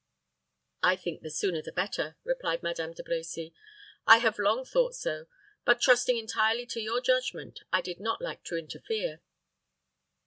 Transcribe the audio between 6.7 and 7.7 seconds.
to your judgment,